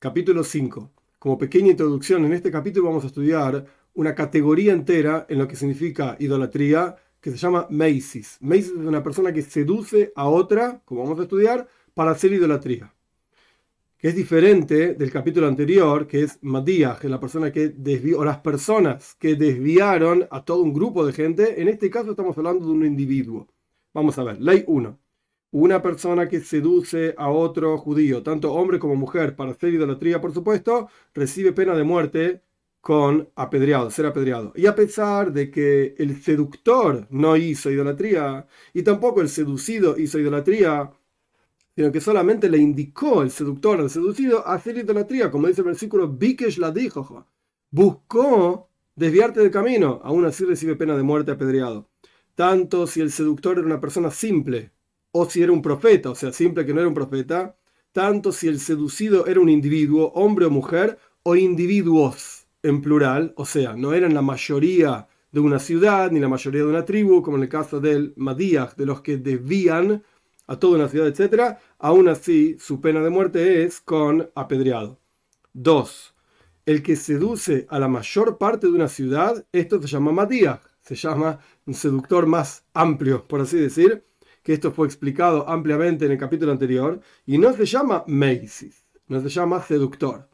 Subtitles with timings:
[0.00, 0.90] capítulo 5.
[1.18, 5.56] Como pequeña introducción, en este capítulo vamos a estudiar una categoría entera en lo que
[5.56, 8.38] significa idolatría, que se llama Macy's.
[8.40, 12.94] Macy's es una persona que seduce a otra, como vamos a estudiar, para hacer idolatría.
[13.98, 18.20] Que es diferente del capítulo anterior, que es Madías, que es la persona que desvió,
[18.20, 21.60] o las personas que desviaron a todo un grupo de gente.
[21.60, 23.48] En este caso estamos hablando de un individuo.
[23.92, 24.98] Vamos a ver, ley 1.
[25.52, 30.32] Una persona que seduce a otro judío, tanto hombre como mujer, para hacer idolatría, por
[30.32, 32.42] supuesto, recibe pena de muerte
[32.80, 34.52] con apedreado, ser apedreado.
[34.54, 40.20] Y a pesar de que el seductor no hizo idolatría y tampoco el seducido hizo
[40.20, 40.92] idolatría,
[41.74, 46.08] sino que solamente le indicó el seductor al seducido hacer idolatría, como dice el versículo,
[46.08, 47.26] Bikesh la dijo,
[47.70, 51.88] buscó desviarte del camino, aún así recibe pena de muerte apedreado.
[52.36, 54.72] Tanto si el seductor era una persona simple
[55.12, 57.56] o si era un profeta, o sea, simple que no era un profeta,
[57.92, 63.44] tanto si el seducido era un individuo, hombre o mujer, o individuos en plural, o
[63.44, 67.36] sea, no eran la mayoría de una ciudad ni la mayoría de una tribu, como
[67.36, 70.02] en el caso del Madías, de los que desvían
[70.46, 74.98] a toda una ciudad, etc., aún así su pena de muerte es con apedreado.
[75.52, 76.14] 2.
[76.66, 80.94] El que seduce a la mayor parte de una ciudad, esto se llama Madías, se
[80.94, 84.04] llama un seductor más amplio, por así decir,
[84.42, 89.20] que esto fue explicado ampliamente en el capítulo anterior, y no se llama Macy's, no
[89.20, 90.28] se llama seductor.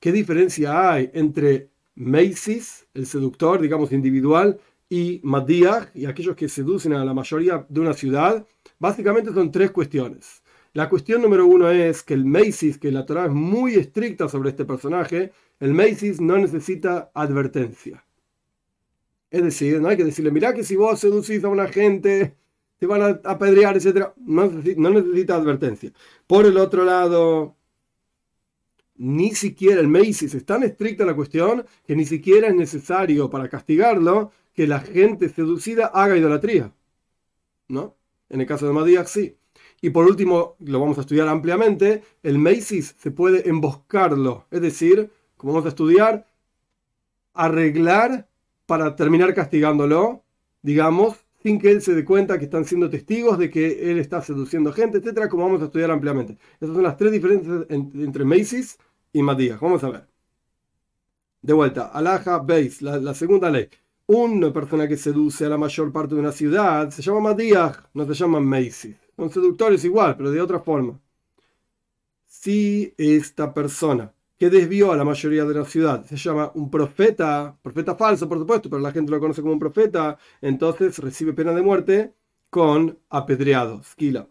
[0.00, 6.92] ¿Qué diferencia hay entre Macy's, el seductor, digamos, individual, y Madías, y aquellos que seducen
[6.92, 8.46] a la mayoría de una ciudad,
[8.78, 10.42] básicamente son tres cuestiones.
[10.74, 14.50] La cuestión número uno es que el Macy's, que la Torah es muy estricta sobre
[14.50, 18.04] este personaje, el Macy's no necesita advertencia.
[19.30, 22.36] Es decir, no hay que decirle, mira que si vos seducís a una gente,
[22.82, 24.08] te van a apedrear, etc.
[24.16, 24.50] No
[24.90, 25.92] necesita advertencia.
[26.26, 27.54] Por el otro lado,
[28.96, 33.48] ni siquiera el Macy's es tan estricta la cuestión que ni siquiera es necesario para
[33.48, 36.72] castigarlo que la gente seducida haga idolatría.
[37.68, 37.94] ¿No?
[38.28, 39.36] En el caso de Madías, sí.
[39.80, 45.08] Y por último, lo vamos a estudiar ampliamente, el Macy's se puede emboscarlo, es decir,
[45.36, 46.26] como vamos a estudiar,
[47.32, 48.28] arreglar
[48.66, 50.24] para terminar castigándolo,
[50.62, 54.22] digamos, sin que él se dé cuenta que están siendo testigos de que él está
[54.22, 56.38] seduciendo gente, etcétera, como vamos a estudiar ampliamente.
[56.60, 58.78] Esas son las tres diferencias entre Macy's
[59.12, 59.60] y Matías.
[59.60, 60.08] Vamos a ver.
[61.42, 63.68] De vuelta, Alaja Beis, la, segunda ley.
[64.06, 68.06] Una persona que seduce a la mayor parte de una ciudad se llama Matías, no
[68.06, 68.96] se llama Macy.
[69.16, 71.00] Son seductores igual, pero de otra forma.
[72.26, 77.56] Si esta persona que desvió a la mayoría de la ciudad se llama un profeta,
[77.62, 81.52] profeta falso por supuesto, pero la gente lo conoce como un profeta, entonces recibe pena
[81.52, 82.12] de muerte
[82.50, 84.26] con apedreado, esquila.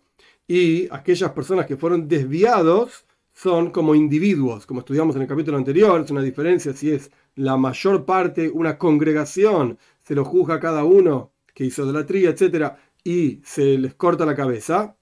[0.46, 6.02] Y aquellas personas que fueron desviados son como individuos, como estudiamos en el capítulo anterior,
[6.02, 11.32] es una diferencia si es la mayor parte, una congregación, se lo juzga cada uno
[11.54, 14.98] que hizo idolatría, etc., y se les corta la cabeza,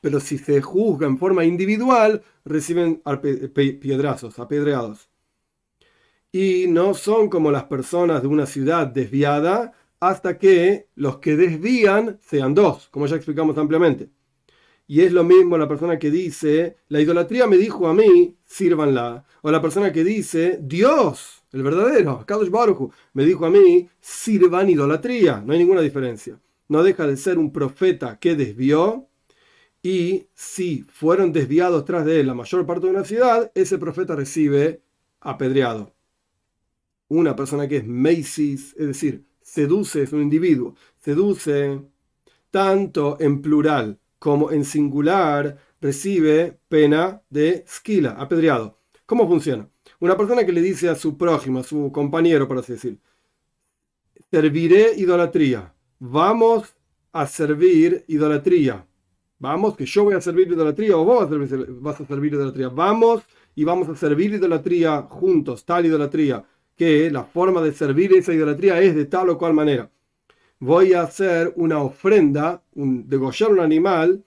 [0.00, 3.02] pero si se juzga en forma individual, reciben
[3.80, 5.08] piedrazos, apedreados.
[6.32, 12.18] Y no son como las personas de una ciudad desviada hasta que los que desvían
[12.20, 14.10] sean dos, como ya explicamos ampliamente.
[14.88, 19.24] Y es lo mismo la persona que dice, la idolatría me dijo a mí, sírvanla.
[19.42, 24.70] O la persona que dice, Dios, el verdadero, Kadosh Baruch, me dijo a mí, sirvan
[24.70, 25.42] idolatría.
[25.44, 26.38] No hay ninguna diferencia.
[26.68, 29.08] No deja de ser un profeta que desvió.
[29.86, 34.16] Y si fueron desviados tras de él la mayor parte de una ciudad, ese profeta
[34.16, 34.82] recibe
[35.20, 35.94] apedreado.
[37.06, 41.82] Una persona que es Macy's, es decir, seduce, es un individuo, seduce
[42.50, 48.80] tanto en plural como en singular recibe pena de esquila, apedreado.
[49.06, 49.70] ¿Cómo funciona?
[50.00, 52.98] Una persona que le dice a su prójimo, a su compañero, por así decir,
[54.32, 56.74] serviré idolatría, vamos
[57.12, 58.84] a servir idolatría.
[59.38, 61.28] Vamos, que yo voy a servir idolatría o vos
[61.80, 62.68] vas a servir idolatría.
[62.68, 63.22] Vamos
[63.54, 66.44] y vamos a servir idolatría juntos, tal idolatría,
[66.76, 69.90] que la forma de servir esa idolatría es de tal o cual manera
[70.58, 74.24] voy a hacer una ofrenda, un, degollar un animal,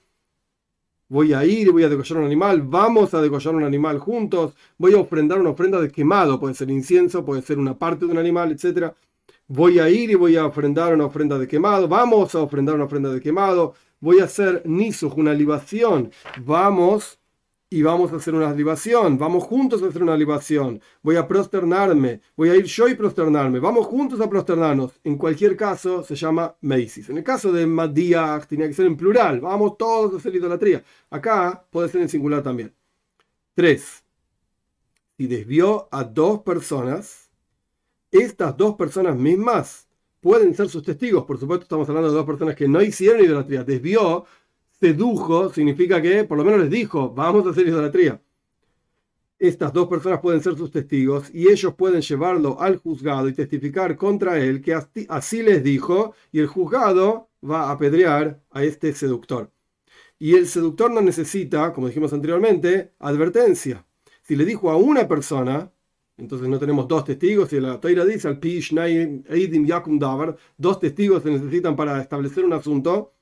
[1.07, 4.53] voy a ir y voy a degollar un animal, vamos a degollar un animal juntos,
[4.77, 8.11] voy a ofrendar una ofrenda de quemado, puede ser incienso, puede ser una parte de
[8.11, 8.93] un animal, etc.
[9.47, 12.85] Voy a ir y voy a ofrendar una ofrenda de quemado, vamos a ofrendar una
[12.85, 16.11] ofrenda de quemado, voy a hacer nisuj, una libación,
[16.43, 17.19] vamos
[17.71, 22.21] y vamos a hacer una libación, vamos juntos a hacer una libación, voy a prosternarme,
[22.35, 24.99] voy a ir yo y prosternarme, vamos juntos a prosternarnos.
[25.03, 27.09] En cualquier caso se llama Macy's.
[27.09, 30.83] En el caso de Madías tenía que ser en plural, vamos todos a hacer idolatría.
[31.11, 32.73] Acá puede ser en singular también.
[33.53, 34.03] 3.
[35.17, 37.29] si desvió a dos personas,
[38.09, 39.88] estas dos personas mismas
[40.21, 41.25] pueden ser sus testigos.
[41.25, 43.63] Por supuesto, estamos hablando de dos personas que no hicieron idolatría.
[43.63, 44.25] Desvió,
[44.79, 48.21] sedujo, significa que por lo menos les dijo, vamos a hacer idolatría.
[49.37, 53.95] Estas dos personas pueden ser sus testigos y ellos pueden llevarlo al juzgado y testificar
[53.95, 54.77] contra él que
[55.07, 59.49] así les dijo y el juzgado va a apedrear a este seductor.
[60.17, 63.85] Y el seductor no necesita, como dijimos anteriormente, advertencia.
[64.23, 65.71] Si le dijo a una persona,
[66.19, 71.23] entonces no tenemos dos testigos, y la Toira dice al Eidim, Yakum Davar, dos testigos
[71.23, 73.13] se necesitan para establecer un asunto,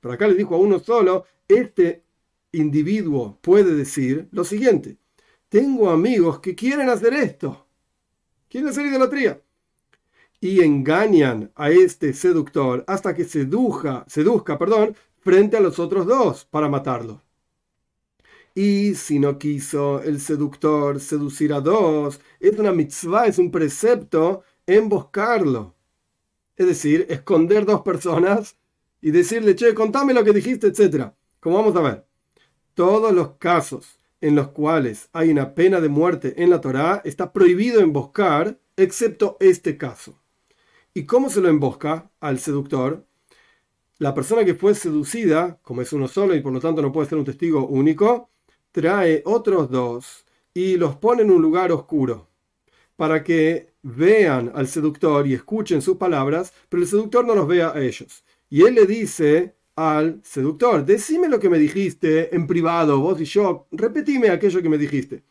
[0.00, 2.04] pero acá le dijo a uno solo, este
[2.52, 4.98] individuo puede decir lo siguiente,
[5.48, 7.66] tengo amigos que quieren hacer esto,
[8.48, 9.42] quieren hacer idolatría,
[10.40, 16.44] y engañan a este seductor hasta que seduja, seduzca perdón, frente a los otros dos
[16.44, 17.25] para matarlo.
[18.58, 24.44] Y si no quiso el seductor seducir a dos, es una mitzvah, es un precepto
[24.66, 25.74] emboscarlo.
[26.56, 28.56] Es decir, esconder dos personas
[29.02, 31.12] y decirle, che, contame lo que dijiste, etc.
[31.38, 32.06] Como vamos a ver,
[32.72, 37.34] todos los casos en los cuales hay una pena de muerte en la Torá, está
[37.34, 40.18] prohibido emboscar, excepto este caso.
[40.94, 43.04] ¿Y cómo se lo embosca al seductor?
[43.98, 47.06] La persona que fue seducida, como es uno solo y por lo tanto no puede
[47.06, 48.30] ser un testigo único,
[48.76, 52.28] trae otros dos y los pone en un lugar oscuro
[52.94, 57.72] para que vean al seductor y escuchen sus palabras, pero el seductor no los vea
[57.74, 58.22] a ellos.
[58.50, 63.24] Y él le dice al seductor, decime lo que me dijiste en privado, vos y
[63.24, 65.22] yo, repetime aquello que me dijiste.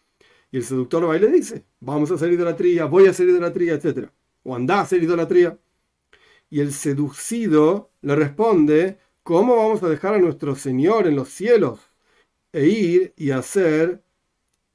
[0.52, 3.76] Y el seductor va y le dice, vamos a hacer idolatría, voy a hacer idolatría,
[3.76, 4.10] etc.
[4.42, 5.56] O anda a hacer idolatría.
[6.50, 11.92] Y el seducido le responde, ¿cómo vamos a dejar a nuestro Señor en los cielos
[12.56, 14.02] e ir y hacer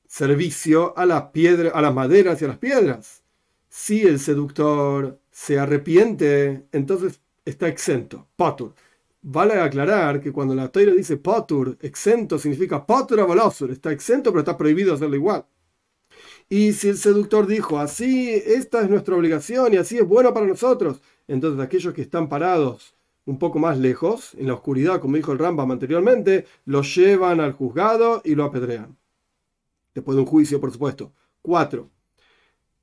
[0.07, 3.23] servicio a las, piedras, a las maderas y a las piedras?
[3.69, 8.29] Si el seductor se arrepiente, entonces está exento.
[8.37, 8.75] Patur.
[9.23, 14.41] Vale aclarar que cuando la Torah dice patur, exento, significa patur abolosur, está exento pero
[14.41, 15.47] está prohibido hacerlo igual.
[16.49, 20.47] Y si el seductor dijo, así, esta es nuestra obligación y así es bueno para
[20.47, 22.95] nosotros, entonces aquellos que están parados
[23.27, 27.53] un poco más lejos, en la oscuridad, como dijo el Rambam anteriormente, lo llevan al
[27.53, 28.97] juzgado y lo apedrean.
[29.95, 31.13] Después de un juicio, por supuesto.
[31.43, 31.91] Cuatro.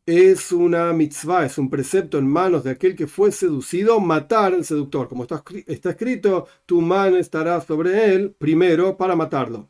[0.05, 4.63] Es una mitzvah, es un precepto en manos de aquel que fue seducido, matar al
[4.63, 5.09] seductor.
[5.09, 9.69] Como está, está escrito, tu mano estará sobre él primero para matarlo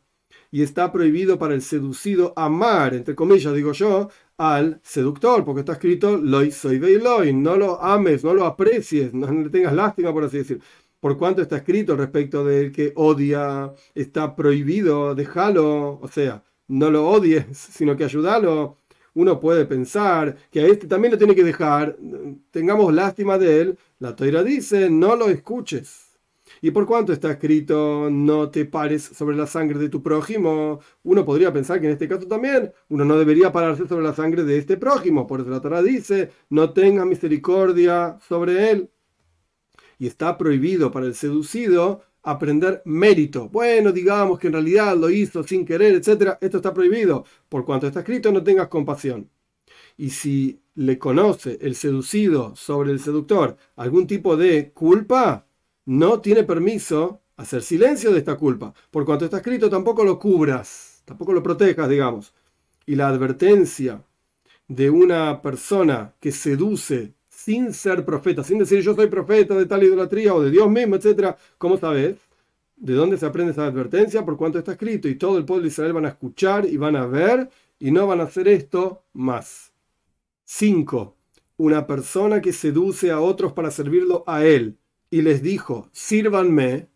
[0.52, 5.74] y está prohibido para el seducido amar, entre comillas digo yo, al seductor, porque está
[5.74, 10.26] escrito loy soy loy, no lo ames, no lo aprecies, no le tengas lástima, por
[10.26, 10.62] así decir.
[11.00, 17.08] Por cuanto está escrito respecto del que odia, está prohibido, déjalo, o sea, no lo
[17.10, 18.78] odies, sino que ayúdalo.
[19.14, 21.98] Uno puede pensar que a este también lo tiene que dejar,
[22.52, 23.80] tengamos lástima de él.
[24.00, 26.07] La toira dice, no lo escuches
[26.62, 31.26] y por cuanto está escrito no te pares sobre la sangre de tu prójimo, uno
[31.26, 34.58] podría pensar que en este caso también uno no debería pararse sobre la sangre de
[34.58, 35.28] este prójimo.
[35.28, 38.90] Por eso la Torah dice, no tenga misericordia sobre él.
[40.00, 43.50] Y está prohibido para el seducido aprender mérito.
[43.50, 46.38] Bueno, digamos que en realidad lo hizo sin querer, etc.
[46.42, 47.26] Esto está prohibido.
[47.50, 49.30] Por cuanto está escrito, no tengas compasión.
[49.98, 55.47] Y si le conoce el seducido sobre el seductor algún tipo de culpa,
[55.88, 58.74] no tiene permiso hacer silencio de esta culpa.
[58.92, 62.34] Por cuanto está escrito, tampoco lo cubras, tampoco lo protejas, digamos.
[62.86, 64.04] Y la advertencia
[64.68, 69.82] de una persona que seduce sin ser profeta, sin decir yo soy profeta de tal
[69.82, 71.38] idolatría o de Dios mismo, etc.
[71.58, 72.18] ¿Cómo sabes?
[72.76, 74.26] ¿De dónde se aprende esa advertencia?
[74.26, 76.98] Por cuanto está escrito y todo el pueblo de Israel van a escuchar y van
[76.98, 79.72] a ver y no van a hacer esto más.
[80.44, 81.16] 5.
[81.56, 84.78] Una persona que seduce a otros para servirlo a él
[85.10, 86.90] y les dijo, sírvanme,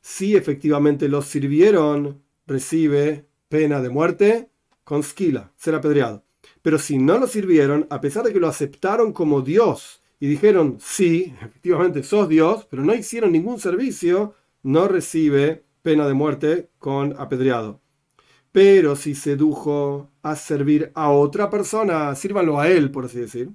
[0.00, 4.50] si efectivamente los sirvieron, recibe pena de muerte
[4.84, 6.24] con skila, ser apedreado.
[6.62, 10.78] Pero si no lo sirvieron, a pesar de que lo aceptaron como Dios y dijeron,
[10.80, 17.14] sí, efectivamente sos Dios, pero no hicieron ningún servicio, no recibe pena de muerte con
[17.18, 17.80] apedreado.
[18.52, 23.50] Pero si sedujo a servir a otra persona, sírvanlo a él, por así decir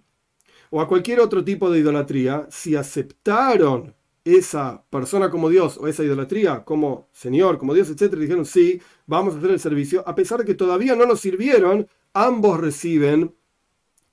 [0.71, 6.03] o a cualquier otro tipo de idolatría, si aceptaron esa persona como Dios o esa
[6.03, 10.39] idolatría como Señor, como Dios, etc., dijeron sí, vamos a hacer el servicio, a pesar
[10.39, 13.35] de que todavía no lo sirvieron, ambos reciben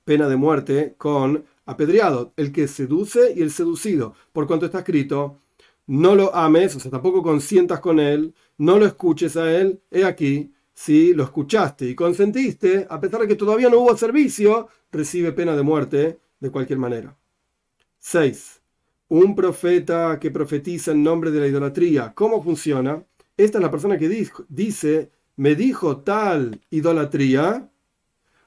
[0.03, 5.39] pena de muerte con apedreado, el que seduce y el seducido, por cuanto está escrito,
[5.87, 10.03] no lo ames, o sea, tampoco consientas con él, no lo escuches a él, he
[10.03, 15.31] aquí, si lo escuchaste y consentiste, a pesar de que todavía no hubo servicio, recibe
[15.31, 17.17] pena de muerte de cualquier manera.
[17.99, 18.61] 6.
[19.09, 22.13] Un profeta que profetiza en nombre de la idolatría.
[22.13, 23.03] ¿Cómo funciona?
[23.35, 24.09] Esta es la persona que
[24.49, 27.69] dice, me dijo tal idolatría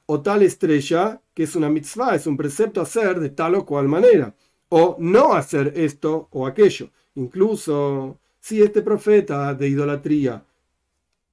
[0.07, 3.89] o tal estrella, que es una mitzvah, es un precepto hacer de tal o cual
[3.89, 4.35] manera,
[4.69, 6.91] o no hacer esto o aquello.
[7.15, 10.45] Incluso si este profeta de idolatría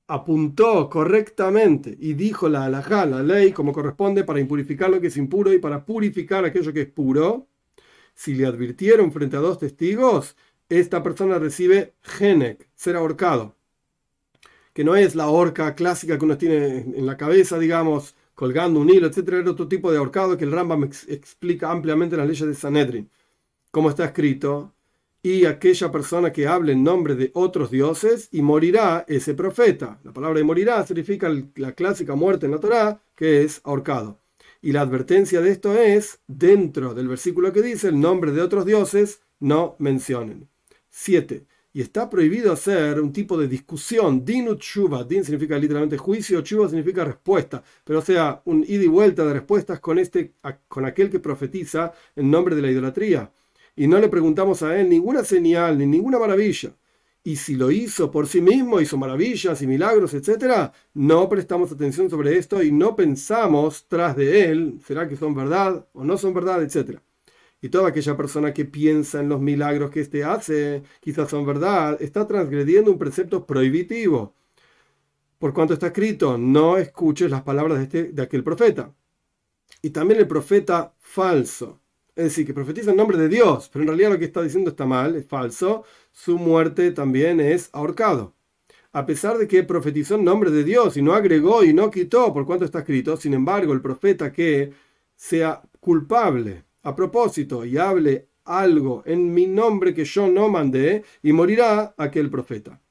[0.10, 5.18] apuntó correctamente y dijo la halajá, la ley, como corresponde para impurificar lo que es
[5.18, 7.48] impuro y para purificar aquello que es puro,
[8.16, 10.36] si le advirtieron frente a dos testigos,
[10.68, 13.56] esta persona recibe genek, ser ahorcado,
[14.74, 18.90] que no es la horca clásica que uno tiene en la cabeza, digamos, colgando un
[18.90, 22.48] hilo, etcétera, era otro tipo de ahorcado que el Rambam explica ampliamente en las leyes
[22.48, 23.10] de Sanedrin.
[23.72, 24.74] Como está escrito,
[25.22, 30.00] y aquella persona que hable en nombre de otros dioses y morirá ese profeta.
[30.04, 34.20] La palabra de morirá significa la clásica muerte en la Torá, que es ahorcado.
[34.62, 38.66] Y la advertencia de esto es, dentro del versículo que dice, el nombre de otros
[38.66, 40.50] dioses no mencionen.
[40.90, 41.46] 7.
[41.72, 44.26] Y está prohibido hacer un tipo de discusión.
[44.26, 45.04] Dinut shuva.
[45.04, 47.64] Din significa literalmente juicio, chuva significa respuesta.
[47.84, 50.34] Pero sea, un ida y vuelta de respuestas con, este,
[50.68, 53.32] con aquel que profetiza en nombre de la idolatría
[53.80, 56.76] y no le preguntamos a él ninguna señal ni ninguna maravilla.
[57.24, 62.10] Y si lo hizo por sí mismo, hizo maravillas y milagros, etc., no prestamos atención
[62.10, 66.34] sobre esto y no pensamos tras de él, ¿será que son verdad o no son
[66.34, 67.00] verdad, etc.
[67.62, 72.02] Y toda aquella persona que piensa en los milagros que éste hace, quizás son verdad,
[72.02, 74.36] está transgrediendo un precepto prohibitivo.
[75.38, 78.94] Por cuanto está escrito, no escuches las palabras de, este, de aquel profeta.
[79.82, 81.80] Y también el profeta falso
[82.20, 84.72] es decir, que profetiza en nombre de Dios, pero en realidad lo que está diciendo
[84.72, 88.36] está mal, es falso, su muerte también es ahorcado.
[88.92, 92.34] A pesar de que profetizó en nombre de Dios y no agregó y no quitó
[92.34, 94.74] por cuanto está escrito, sin embargo, el profeta que
[95.16, 101.32] sea culpable a propósito y hable algo en mi nombre que yo no mandé, y
[101.32, 102.82] morirá aquel profeta.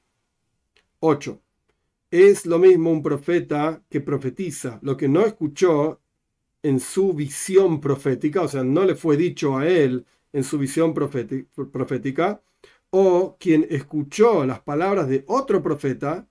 [1.01, 1.39] 8.
[2.09, 5.99] Es lo mismo un profeta que profetiza lo que no escuchó
[6.63, 10.93] en su visión profética, o sea, no le fue dicho a él en su visión
[10.93, 12.41] profética,
[12.91, 16.27] o quien escuchó las palabras de otro profeta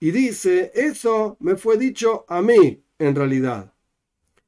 [0.00, 3.72] y dice, eso me fue dicho a mí en realidad.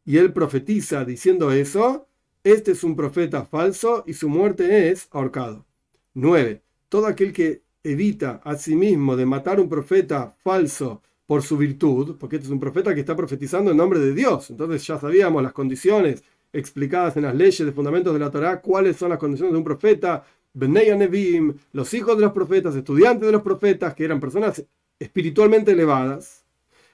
[0.05, 2.09] Y él profetiza diciendo eso,
[2.45, 5.67] este es un profeta falso y su muerte es ahorcado.
[6.15, 6.63] 9.
[6.89, 12.17] Todo aquel que evita a sí mismo de matar un profeta falso por su virtud,
[12.19, 14.51] porque este es un profeta que está profetizando en nombre de Dios.
[14.51, 18.97] Entonces ya sabíamos las condiciones explicadas en las leyes de fundamentos de la Torá, cuáles
[18.97, 23.33] son las condiciones de un profeta, Benei Nevim, los hijos de los profetas, estudiantes de
[23.33, 24.65] los profetas, que eran personas
[24.99, 26.45] espiritualmente elevadas.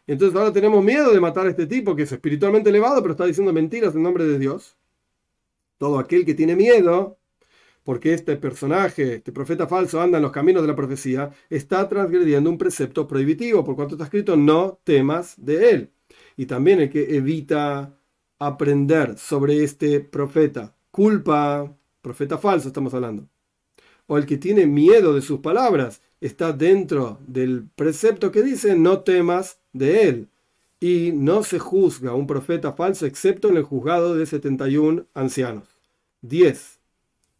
[0.06, 3.24] Entonces ahora tenemos miedo de matar a este tipo que es espiritualmente elevado, pero está
[3.24, 4.76] diciendo mentiras en nombre de Dios.
[5.78, 7.18] Todo aquel que tiene miedo
[7.84, 12.48] porque este personaje, este profeta falso, anda en los caminos de la profecía, está transgrediendo
[12.48, 15.90] un precepto prohibitivo, por cuanto está escrito, no temas de él.
[16.36, 17.96] Y también el que evita
[18.38, 23.28] aprender sobre este profeta, culpa, profeta falso estamos hablando,
[24.06, 29.00] o el que tiene miedo de sus palabras, está dentro del precepto que dice, no
[29.00, 30.28] temas de él.
[30.78, 35.68] Y no se juzga un profeta falso excepto en el juzgado de 71 ancianos.
[36.22, 36.81] 10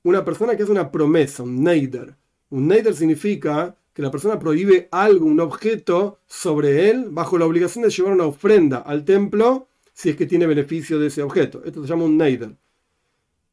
[0.05, 2.17] una persona que hace una promesa, un neider.
[2.51, 7.85] Un neider significa que la persona prohíbe algo, un objeto sobre él, bajo la obligación
[7.85, 11.63] de llevar una ofrenda al templo si es que tiene beneficio de ese objeto.
[11.65, 12.57] Esto se llama un neider.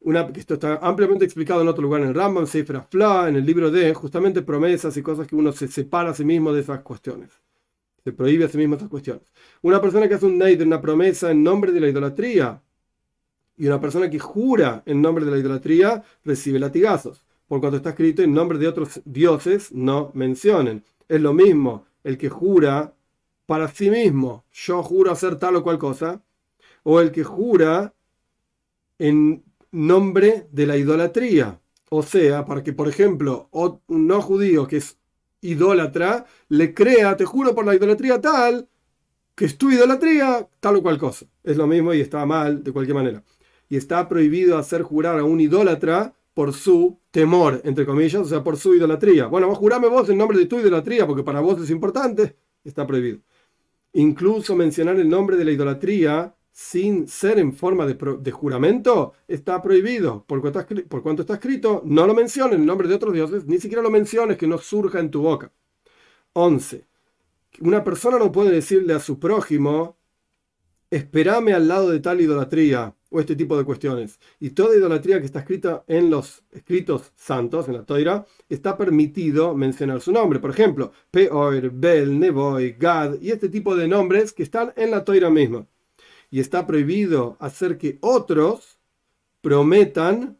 [0.01, 3.45] Una, esto está ampliamente explicado en otro lugar, en el Rambam, Sefer Afla, en el
[3.45, 6.79] libro de justamente promesas y cosas que uno se separa a sí mismo de esas
[6.81, 7.29] cuestiones.
[8.05, 9.23] Se prohíbe a sí mismo esas cuestiones.
[9.61, 12.61] Una persona que hace un neider, una promesa en nombre de la idolatría,
[13.59, 17.25] y una persona que jura en nombre de la idolatría recibe latigazos.
[17.45, 20.85] Por cuanto está escrito en nombre de otros dioses, no mencionen.
[21.09, 22.93] Es lo mismo el que jura
[23.45, 26.21] para sí mismo, yo juro hacer tal o cual cosa,
[26.83, 27.93] o el que jura
[28.97, 31.59] en nombre de la idolatría.
[31.89, 34.97] O sea, para que, por ejemplo, un no judío que es
[35.41, 38.69] idólatra le crea, te juro por la idolatría tal,
[39.35, 41.25] que es tu idolatría, tal o cual cosa.
[41.43, 43.21] Es lo mismo y está mal de cualquier manera
[43.69, 48.43] y está prohibido hacer jurar a un idólatra por su temor, entre comillas, o sea,
[48.43, 49.27] por su idolatría.
[49.27, 52.87] Bueno, vos jurame vos en nombre de tu idolatría, porque para vos es importante, está
[52.87, 53.19] prohibido.
[53.93, 60.25] Incluso mencionar el nombre de la idolatría sin ser en forma de, juramento está prohibido.
[60.25, 63.59] Por cuanto, está, por está escrito, no lo menciones en nombre de otros dioses, ni
[63.59, 65.51] siquiera lo menciones que no surja en tu boca.
[66.33, 66.85] 11.
[67.61, 69.98] Una persona no puede decirle a su prójimo,
[70.91, 74.19] espérame al lado de tal idolatría o este tipo de cuestiones.
[74.39, 79.55] Y toda idolatría que está escrita en los escritos santos, en la Toira, está permitido
[79.55, 80.39] mencionar su nombre.
[80.39, 85.03] Por ejemplo, Peor, Bel, Neboy, Gad y este tipo de nombres que están en la
[85.03, 85.65] Toira misma.
[86.31, 88.79] Y está prohibido hacer que otros
[89.41, 90.37] prometan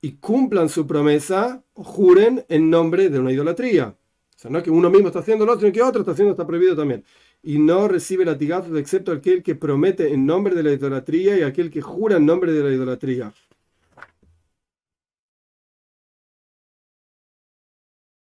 [0.00, 3.96] y cumplan su promesa o juren en nombre de una idolatría.
[4.34, 6.12] O sea, no es que uno mismo está haciendo lo otro y que otro está
[6.12, 7.04] haciendo, está prohibido también
[7.42, 11.70] y no recibe latigazos excepto aquel que promete en nombre de la idolatría y aquel
[11.70, 13.32] que jura en nombre de la idolatría.